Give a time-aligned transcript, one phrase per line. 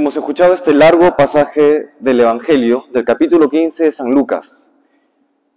[0.00, 4.72] Hemos escuchado este largo pasaje del Evangelio, del capítulo 15 de San Lucas,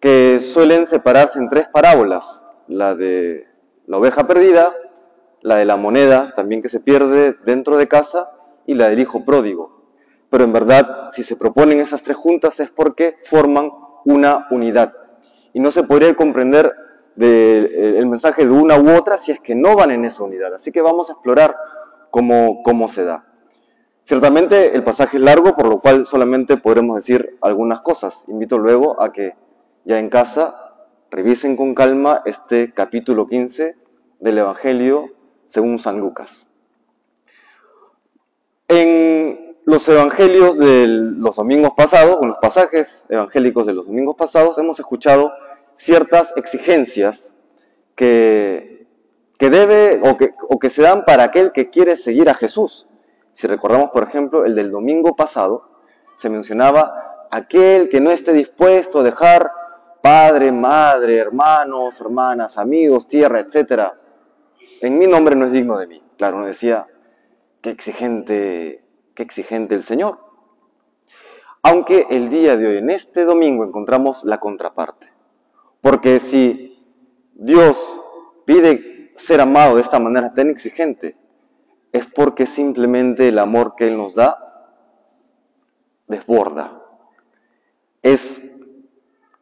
[0.02, 3.48] que suelen separarse en tres parábolas, la de
[3.88, 4.76] la oveja perdida,
[5.44, 8.32] la de la moneda, también que se pierde dentro de casa,
[8.66, 9.82] y la del hijo pródigo.
[10.30, 13.72] Pero en verdad, si se proponen esas tres juntas es porque forman
[14.04, 14.94] una unidad.
[15.54, 16.76] Y no se podría comprender
[17.18, 20.54] eh, el mensaje de una u otra si es que no van en esa unidad.
[20.54, 21.56] Así que vamos a explorar
[22.12, 23.30] cómo, cómo se da.
[24.06, 28.26] Ciertamente el pasaje es largo, por lo cual solamente podremos decir algunas cosas.
[28.28, 29.36] Invito luego a que
[29.86, 30.76] ya en casa
[31.10, 33.78] revisen con calma este capítulo 15
[34.20, 35.10] del Evangelio
[35.46, 36.50] según San Lucas.
[38.68, 44.58] En los evangelios de los domingos pasados, en los pasajes evangélicos de los domingos pasados,
[44.58, 45.32] hemos escuchado
[45.76, 47.34] ciertas exigencias
[47.96, 48.86] que,
[49.38, 52.88] que debe o que, o que se dan para aquel que quiere seguir a Jesús.
[53.34, 55.70] Si recordamos, por ejemplo, el del domingo pasado,
[56.16, 59.52] se mencionaba aquel que no esté dispuesto a dejar
[60.02, 63.94] padre, madre, hermanos, hermanas, amigos, tierra, etc.
[64.82, 66.04] En mi nombre no es digno de mí.
[66.18, 66.88] Claro, uno decía,
[67.62, 70.20] qué exigente, qué exigente el Señor.
[71.64, 75.08] Aunque el día de hoy, en este domingo, encontramos la contraparte.
[75.82, 76.86] Porque si
[77.34, 78.02] Dios
[78.46, 81.18] pide ser amado de esta manera tan exigente,
[81.94, 84.40] es porque simplemente el amor que Él nos da
[86.08, 86.82] desborda.
[88.02, 88.42] Es,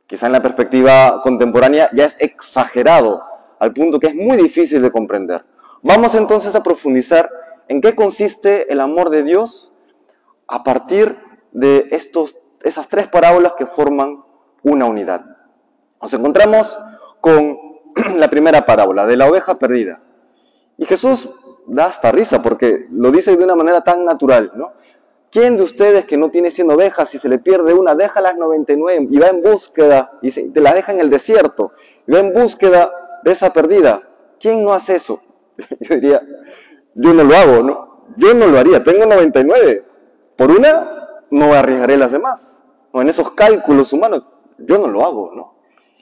[0.06, 3.24] quizá en la perspectiva contemporánea, ya es exagerado,
[3.58, 5.46] al punto que es muy difícil de comprender.
[5.82, 7.32] Vamos entonces a profundizar
[7.70, 9.74] en qué consiste el amor de Dios
[10.48, 11.18] a partir
[11.54, 14.24] de estos, esas tres parábolas que forman
[14.62, 15.24] una unidad.
[16.02, 16.78] Nos encontramos
[17.22, 17.58] con
[18.18, 20.04] la primera parábola, de la oveja perdida.
[20.78, 21.30] Y Jesús
[21.68, 24.74] da hasta risa porque lo dice de una manera tan natural, ¿no?
[25.32, 28.36] ¿Quién de ustedes que no tiene 100 ovejas, si se le pierde una, deja las
[28.36, 31.72] 99 y va en búsqueda, y te la deja en el desierto,
[32.06, 32.92] y va en búsqueda
[33.24, 34.02] de esa perdida?
[34.40, 35.22] ¿Quién no hace eso?
[35.80, 36.22] Yo diría,
[36.96, 38.06] yo no lo hago, ¿no?
[38.18, 39.86] Yo no lo haría, tengo 99.
[40.36, 42.64] Por una, no arriesgaré las demás.
[42.92, 44.24] O en esos cálculos humanos,
[44.58, 45.56] yo no lo hago, ¿no?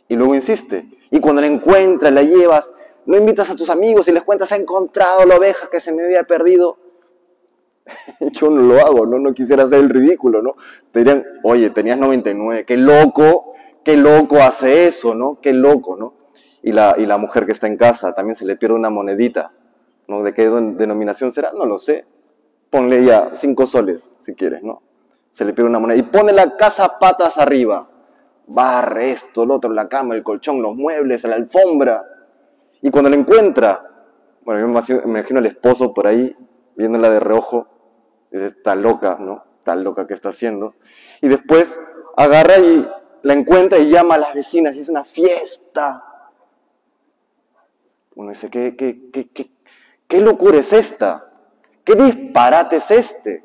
[0.08, 0.90] Y luego insiste.
[1.12, 2.74] Y cuando la encuentras, la llevas,
[3.06, 6.04] no invitas a tus amigos y les cuentas, he encontrado la oveja que se me
[6.04, 6.78] había perdido.
[8.20, 9.20] Yo no lo hago, ¿no?
[9.20, 10.56] No quisiera hacer el ridículo, ¿no?
[10.92, 15.40] Te dirían, oye, tenías 99, qué loco, qué loco hace eso, ¿no?
[15.42, 16.16] Qué loco, ¿no?
[16.62, 19.54] Y la, y la mujer que está en casa también se le pierde una monedita,
[20.08, 20.24] ¿no?
[20.24, 21.52] ¿De qué denominación será?
[21.54, 22.06] No lo sé.
[22.70, 24.84] Ponle ya cinco soles, si quieres, ¿no?
[25.32, 25.98] Se le pierde una moneda.
[25.98, 27.90] Y pone la casa patas arriba.
[28.48, 32.04] Barre esto, lo otro, la cama, el colchón, los muebles, la alfombra.
[32.82, 33.90] Y cuando la encuentra,
[34.42, 36.36] bueno, yo me imagino, al esposo por ahí,
[36.76, 37.68] viéndola de reojo,
[38.32, 39.44] dice, está loca, ¿no?
[39.58, 40.76] Está loca que está haciendo.
[41.22, 41.80] Y después
[42.16, 42.88] agarra y
[43.24, 46.04] la encuentra y llama a las vecinas y es una fiesta.
[48.16, 49.52] Uno dice, ¿qué, qué, qué, qué,
[50.08, 51.32] qué locura es esta?
[51.84, 53.44] ¿Qué disparate es este?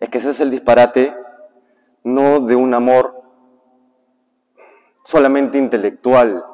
[0.00, 1.14] Es que ese es el disparate
[2.04, 3.22] no de un amor
[5.04, 6.44] solamente intelectual,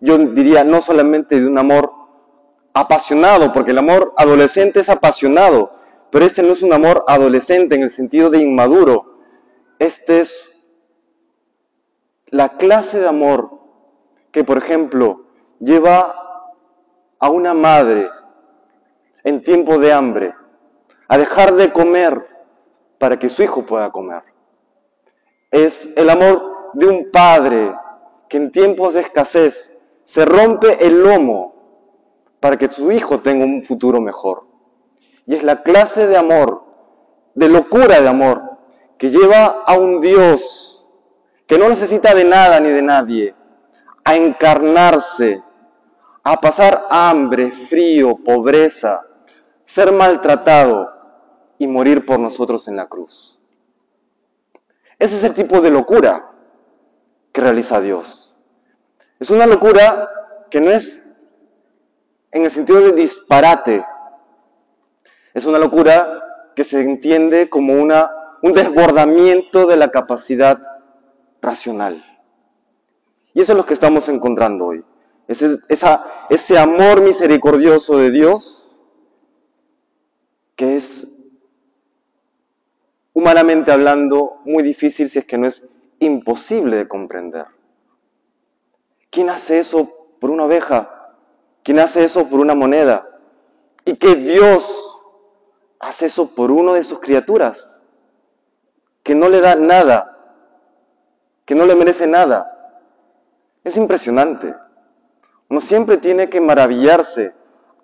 [0.00, 1.92] yo diría no solamente de un amor
[2.74, 5.72] apasionado, porque el amor adolescente es apasionado,
[6.10, 9.18] pero este no es un amor adolescente en el sentido de inmaduro.
[9.78, 10.52] Este es
[12.26, 13.50] la clase de amor
[14.32, 15.26] que, por ejemplo,
[15.58, 16.22] lleva
[17.18, 18.10] a una madre
[19.24, 20.34] en tiempo de hambre
[21.08, 22.26] a dejar de comer
[22.98, 24.22] para que su hijo pueda comer.
[25.50, 27.74] Es el amor de un padre
[28.28, 29.75] que en tiempos de escasez
[30.06, 31.52] se rompe el lomo
[32.38, 34.46] para que su hijo tenga un futuro mejor.
[35.26, 36.62] Y es la clase de amor,
[37.34, 38.40] de locura de amor,
[38.98, 40.88] que lleva a un Dios
[41.48, 43.34] que no necesita de nada ni de nadie,
[44.04, 45.42] a encarnarse,
[46.22, 49.04] a pasar hambre, frío, pobreza,
[49.64, 50.88] ser maltratado
[51.58, 53.40] y morir por nosotros en la cruz.
[55.00, 56.30] Ese es el tipo de locura
[57.32, 58.35] que realiza Dios.
[59.18, 60.10] Es una locura
[60.50, 61.00] que no es
[62.32, 63.84] en el sentido de disparate.
[65.32, 66.22] Es una locura
[66.54, 68.10] que se entiende como una,
[68.42, 70.62] un desbordamiento de la capacidad
[71.40, 72.02] racional.
[73.32, 74.84] Y eso es lo que estamos encontrando hoy.
[75.28, 75.58] Ese,
[76.30, 78.66] ese amor misericordioso de Dios
[80.56, 81.06] que es,
[83.12, 85.66] humanamente hablando, muy difícil si es que no es
[85.98, 87.46] imposible de comprender.
[89.16, 89.88] ¿Quién hace eso
[90.20, 91.14] por una oveja?
[91.62, 93.18] ¿Quién hace eso por una moneda?
[93.86, 95.02] Y que Dios
[95.80, 97.82] hace eso por uno de sus criaturas,
[99.02, 100.18] que no le da nada,
[101.46, 102.76] que no le merece nada.
[103.64, 104.54] Es impresionante.
[105.48, 107.32] Uno siempre tiene que maravillarse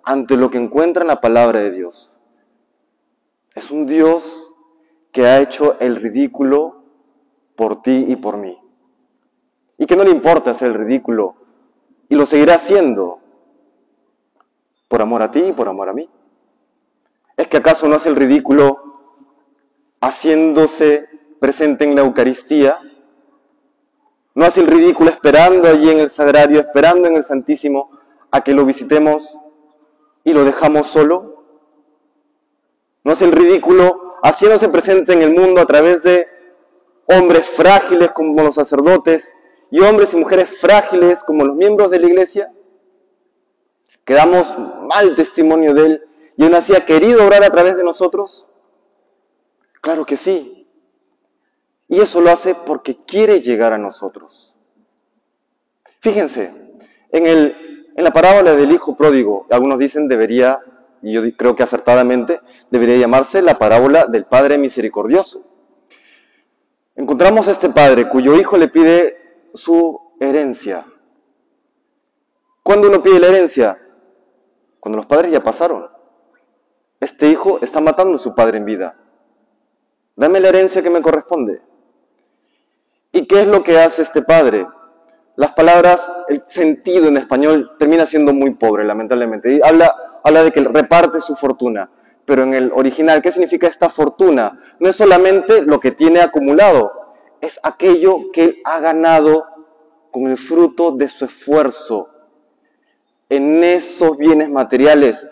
[0.03, 2.19] ante lo que encuentra en la palabra de Dios.
[3.55, 4.55] Es un Dios
[5.11, 6.83] que ha hecho el ridículo
[7.55, 8.62] por ti y por mí.
[9.77, 11.35] Y que no le importa hacer el ridículo.
[12.09, 13.19] Y lo seguirá haciendo
[14.87, 16.07] por amor a ti y por amor a mí.
[17.35, 18.77] ¿Es que acaso no hace el ridículo
[20.01, 21.09] haciéndose
[21.39, 22.79] presente en la Eucaristía?
[24.35, 27.89] ¿No hace el ridículo esperando allí en el sagrario, esperando en el Santísimo
[28.29, 29.39] a que lo visitemos
[30.23, 31.43] y lo dejamos solo?
[33.03, 36.27] ¿No hace el ridículo haciéndose presente en el mundo a través de
[37.07, 39.35] hombres frágiles como los sacerdotes
[39.73, 42.53] y hombres y mujeres frágiles como los miembros de la iglesia?
[44.05, 46.03] Que damos mal testimonio de Él
[46.37, 48.47] y aún así ha querido obrar a través de nosotros.
[49.81, 50.67] Claro que sí.
[51.87, 54.59] Y eso lo hace porque quiere llegar a nosotros.
[56.01, 56.53] Fíjense,
[57.11, 60.59] en, el, en la parábola del hijo pródigo, algunos dicen debería,
[61.01, 65.43] y yo creo que acertadamente, debería llamarse la parábola del Padre Misericordioso.
[66.95, 69.22] Encontramos a este padre cuyo hijo le pide
[69.53, 70.85] su herencia.
[72.63, 73.79] ¿Cuándo uno pide la herencia?
[74.79, 75.89] Cuando los padres ya pasaron.
[76.99, 78.97] Este hijo está matando a su padre en vida.
[80.15, 81.61] Dame la herencia que me corresponde.
[83.11, 84.65] ¿Y qué es lo que hace este padre?
[85.35, 89.59] Las palabras, el sentido en español termina siendo muy pobre, lamentablemente.
[89.63, 91.89] Habla, habla de que reparte su fortuna.
[92.25, 94.61] Pero en el original, ¿qué significa esta fortuna?
[94.79, 97.02] No es solamente lo que tiene acumulado,
[97.43, 99.45] es aquello que él ha ganado
[100.11, 102.09] con el fruto de su esfuerzo.
[103.29, 105.29] En esos bienes materiales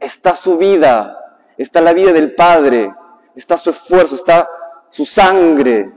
[0.00, 1.16] está su vida,
[1.56, 2.92] está la vida del Padre,
[3.36, 4.48] está su esfuerzo, está
[4.90, 5.92] su sangre,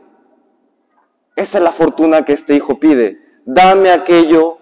[1.35, 3.41] esa es la fortuna que este hijo pide.
[3.45, 4.57] Dame aquello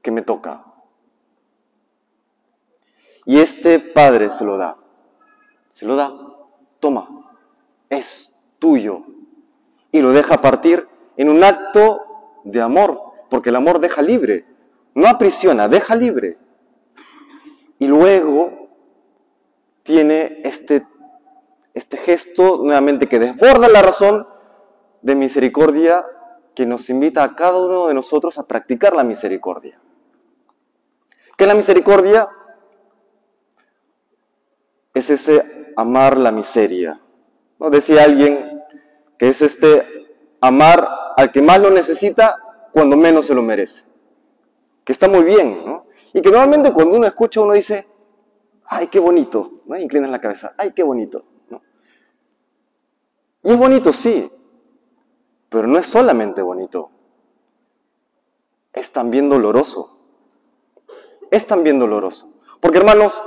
[0.00, 0.64] que me toca.
[3.24, 4.76] Y este padre se lo da.
[5.70, 6.14] Se lo da.
[6.78, 7.08] Toma.
[7.88, 9.04] Es tuyo.
[9.94, 12.02] Y lo deja partir en un acto
[12.42, 13.00] de amor.
[13.30, 14.44] Porque el amor deja libre.
[14.92, 16.36] No aprisiona, deja libre.
[17.78, 18.70] Y luego
[19.84, 20.84] tiene este,
[21.74, 24.26] este gesto nuevamente que desborda la razón
[25.02, 26.04] de misericordia
[26.56, 29.80] que nos invita a cada uno de nosotros a practicar la misericordia.
[31.36, 32.28] ¿Qué es la misericordia?
[34.92, 37.00] Es ese amar la miseria.
[37.60, 37.70] ¿No?
[37.70, 38.53] Decía alguien
[39.18, 39.86] que es este
[40.40, 42.40] amar al que más lo necesita
[42.72, 43.82] cuando menos se lo merece.
[44.84, 45.86] Que está muy bien, ¿no?
[46.12, 47.86] Y que normalmente cuando uno escucha uno dice,
[48.66, 49.76] ay, qué bonito, ¿no?
[49.76, 51.62] Inclinas la cabeza, ay, qué bonito, ¿no?
[53.42, 54.30] Y es bonito, sí,
[55.48, 56.90] pero no es solamente bonito,
[58.72, 59.90] es también doloroso.
[61.30, 62.30] Es también doloroso.
[62.60, 63.22] Porque hermanos,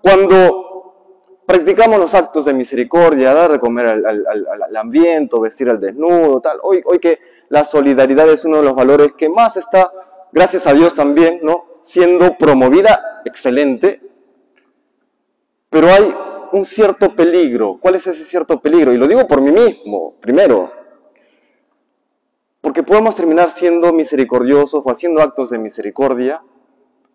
[0.00, 0.61] cuando
[1.52, 6.80] practicamos los actos de misericordia, dar de comer al, hambriento, vestir al desnudo, tal, hoy,
[6.86, 7.18] hoy que
[7.50, 9.92] la solidaridad es uno de los valores que más está,
[10.32, 11.82] gracias a Dios también, ¿no?
[11.84, 14.00] siendo promovida, excelente,
[15.68, 16.14] pero hay
[16.52, 17.76] un cierto peligro.
[17.78, 18.94] ¿Cuál es ese cierto peligro?
[18.94, 20.72] Y lo digo por mí mismo, primero.
[22.62, 26.42] Porque podemos terminar siendo misericordiosos o haciendo actos de misericordia,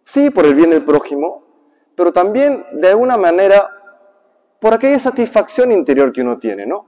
[0.04, 1.44] sí, por el bien del prójimo,
[1.96, 3.77] pero también de alguna manera
[4.60, 6.86] por aquella satisfacción interior que uno tiene, ¿no?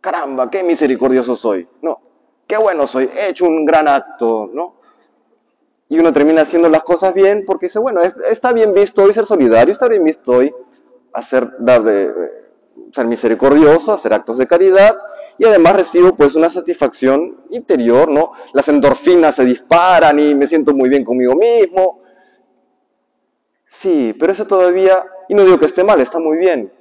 [0.00, 2.00] Caramba, qué misericordioso soy, ¿no?
[2.46, 4.76] Qué bueno soy, he hecho un gran acto, ¿no?
[5.88, 9.26] Y uno termina haciendo las cosas bien porque dice, bueno, está bien visto hoy ser
[9.26, 10.54] solidario, está bien visto hoy
[11.12, 12.12] hacer, dar de,
[12.92, 14.96] ser misericordioso, hacer actos de caridad,
[15.38, 18.32] y además recibo pues una satisfacción interior, ¿no?
[18.52, 22.00] Las endorfinas se disparan y me siento muy bien conmigo mismo.
[23.66, 26.72] Sí, pero eso todavía, y no digo que esté mal, está muy bien,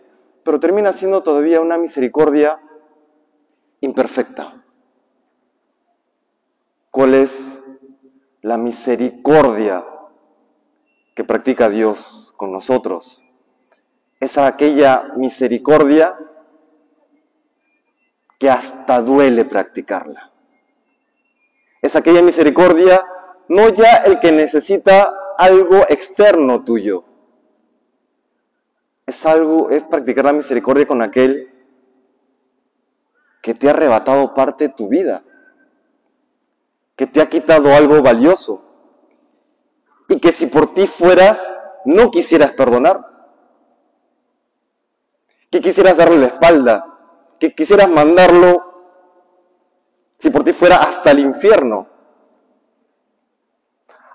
[0.44, 2.60] pero termina siendo todavía una misericordia
[3.82, 4.64] imperfecta.
[6.92, 7.60] ¿Cuál es
[8.42, 9.84] la misericordia
[11.16, 13.26] que practica Dios con nosotros?
[14.20, 16.18] Es aquella misericordia
[18.40, 20.32] que hasta duele practicarla.
[21.82, 23.04] Es aquella misericordia,
[23.50, 27.06] no ya el que necesita algo externo tuyo.
[29.14, 31.48] Es algo, es practicar la misericordia con aquel
[33.44, 35.24] que te ha arrebatado parte de tu vida,
[36.96, 38.66] que te ha quitado algo valioso
[40.10, 41.54] y que si por ti fueras,
[41.86, 43.12] no quisieras perdonar.
[45.52, 46.84] que quisieras darle la espalda,
[47.40, 48.50] que quisieras mandarlo,
[50.18, 51.88] si por ti fuera, hasta el infierno.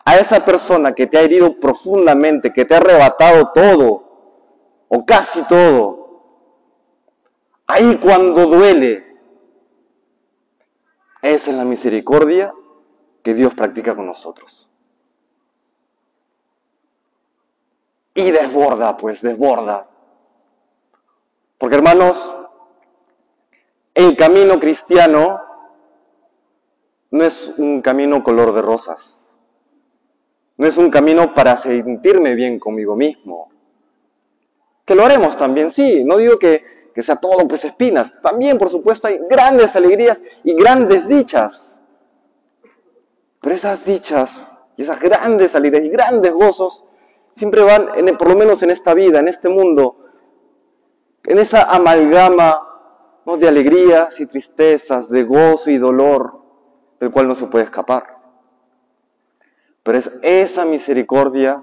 [0.05, 4.08] A esa persona que te ha herido profundamente, que te ha arrebatado todo,
[4.89, 6.23] o casi todo,
[7.67, 9.07] ahí cuando duele,
[11.23, 12.55] esa es la misericordia
[13.23, 14.71] que Dios practica con nosotros.
[18.15, 19.89] Y desborda, pues, desborda.
[21.59, 22.37] Porque hermanos,
[23.95, 25.41] el camino cristiano
[27.11, 29.37] no es un camino color de rosas.
[30.57, 33.51] No es un camino para sentirme bien conmigo mismo.
[34.89, 36.03] Que lo haremos también, sí.
[36.03, 36.65] No digo que,
[36.95, 38.15] que sea todo pues espinas.
[38.23, 41.83] También, por supuesto, hay grandes alegrías y grandes dichas.
[43.39, 46.87] Pero esas dichas y esas grandes alegrías y grandes gozos
[47.35, 50.07] siempre van, en, por lo menos en esta vida, en este mundo,
[51.25, 52.67] en esa amalgama
[53.27, 56.41] de alegrías y tristezas, de gozo y dolor,
[56.99, 58.17] del cual no se puede escapar.
[59.83, 61.63] Pero es esa misericordia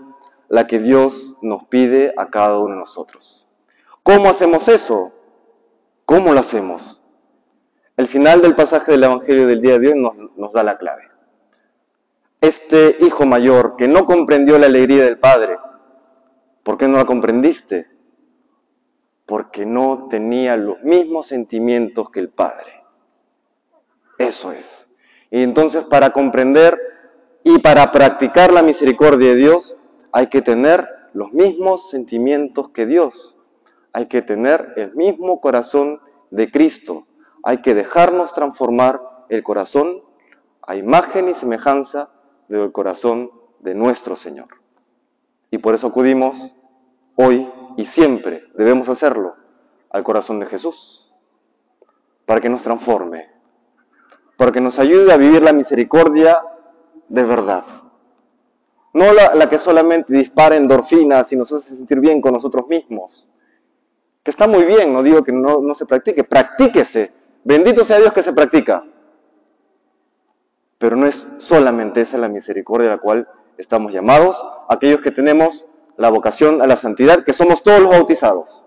[0.50, 3.50] la que Dios nos pide a cada uno de nosotros.
[4.04, 5.12] ¿Cómo hacemos eso?
[6.06, 7.04] ¿Cómo lo hacemos?
[7.98, 11.10] El final del pasaje del Evangelio del día de hoy nos, nos da la clave.
[12.42, 15.58] Este hijo mayor que no comprendió la alegría del Padre,
[16.64, 17.88] ¿por qué no la comprendiste?
[19.26, 22.84] Porque no tenía los mismos sentimientos que el Padre.
[24.20, 24.92] Eso es.
[25.32, 26.80] Y entonces para comprender
[27.44, 29.80] y para practicar la misericordia de Dios
[30.16, 33.38] hay que tener los mismos sentimientos que Dios.
[33.92, 36.00] Hay que tener el mismo corazón
[36.32, 37.06] de Cristo.
[37.44, 40.00] Hay que dejarnos transformar el corazón
[40.62, 42.12] a imagen y semejanza
[42.48, 43.30] del corazón
[43.60, 44.48] de nuestro Señor.
[45.52, 46.56] Y por eso acudimos
[47.18, 49.36] hoy y siempre, debemos hacerlo,
[49.90, 51.12] al corazón de Jesús,
[52.26, 53.30] para que nos transforme,
[54.38, 56.42] para que nos ayude a vivir la misericordia
[57.10, 57.66] de verdad.
[58.96, 63.30] No la, que solamente dispara endorfinas y nos hace sentir bien con nosotros mismos.
[64.24, 67.12] Que está muy bien, no digo que no, no se practique, practíquese.
[67.44, 68.86] Bendito sea Dios que se practica.
[70.78, 75.68] Pero no es solamente esa la misericordia a la cual estamos llamados, aquellos que tenemos
[75.98, 78.66] la vocación a la santidad, que somos todos los bautizados.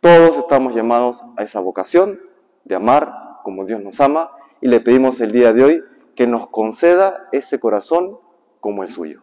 [0.00, 2.20] Todos estamos llamados a esa vocación
[2.64, 3.14] de amar
[3.44, 5.84] como Dios nos ama y le pedimos el día de hoy
[6.16, 8.18] que nos conceda ese corazón
[8.60, 9.22] como el suyo.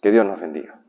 [0.00, 0.79] Que Dios nos bendiga.